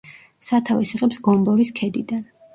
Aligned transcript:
სათავეს 0.47 0.95
იღებს 0.95 1.21
გომბორის 1.29 1.75
ქედიდან. 1.83 2.27